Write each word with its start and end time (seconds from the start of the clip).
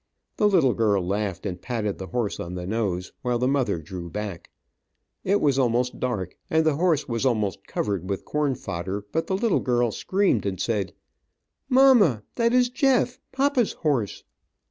The 0.37 0.49
little 0.49 0.73
girl 0.73 1.05
laughed 1.05 1.45
and 1.45 1.61
patted 1.61 1.99
the 1.99 2.07
horse 2.07 2.39
on 2.39 2.55
the 2.55 2.65
nose, 2.65 3.13
while 3.21 3.37
the 3.37 3.47
mother 3.47 3.77
drew 3.77 4.09
back. 4.09 4.49
It 5.23 5.39
was 5.39 5.59
almost 5.59 5.99
dark 5.99 6.35
and 6.49 6.65
the 6.65 6.75
horse 6.77 7.07
was 7.07 7.23
almost 7.23 7.67
covered 7.67 8.09
with 8.09 8.25
corn 8.25 8.55
fodder, 8.55 9.05
but 9.11 9.27
the 9.27 9.37
little 9.37 9.59
girl 9.59 9.91
screamed 9.91 10.43
and 10.47 10.59
said: 10.59 10.95
"Mamma, 11.69 12.23
that 12.33 12.51
is 12.51 12.69
Jeff, 12.69 13.19
papa's 13.31 13.73
horse!" 13.73 14.23